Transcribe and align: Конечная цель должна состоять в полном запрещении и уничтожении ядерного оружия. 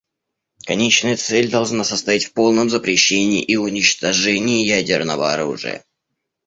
Конечная 0.65 1.15
цель 1.15 1.51
должна 1.51 1.83
состоять 1.83 2.25
в 2.25 2.33
полном 2.33 2.71
запрещении 2.71 3.43
и 3.43 3.55
уничтожении 3.55 4.65
ядерного 4.65 5.31
оружия. 5.31 5.85